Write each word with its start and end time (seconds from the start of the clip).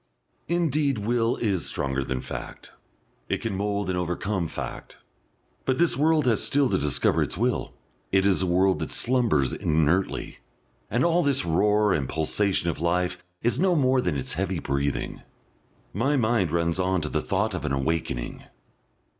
Indeed 0.47 0.97
Will 0.97 1.35
is 1.35 1.67
stronger 1.67 2.03
than 2.03 2.21
Fact, 2.21 2.71
it 3.29 3.37
can 3.37 3.55
mould 3.55 3.87
and 3.87 3.95
overcome 3.95 4.47
Fact. 4.47 4.97
But 5.63 5.77
this 5.77 5.95
world 5.95 6.25
has 6.25 6.41
still 6.41 6.71
to 6.71 6.77
discover 6.79 7.21
its 7.21 7.37
will, 7.37 7.75
it 8.11 8.25
is 8.25 8.41
a 8.41 8.47
world 8.47 8.79
that 8.79 8.89
slumbers 8.89 9.53
inertly, 9.53 10.39
and 10.89 11.05
all 11.05 11.21
this 11.21 11.45
roar 11.45 11.93
and 11.93 12.09
pulsation 12.09 12.67
of 12.67 12.81
life 12.81 13.23
is 13.43 13.59
no 13.59 13.75
more 13.75 14.01
than 14.01 14.15
its 14.17 14.33
heavy 14.33 14.57
breathing.... 14.57 15.21
My 15.93 16.15
mind 16.17 16.49
runs 16.49 16.79
on 16.79 17.01
to 17.01 17.09
the 17.09 17.21
thought 17.21 17.53
of 17.53 17.63
an 17.63 17.71
awakening. 17.71 18.45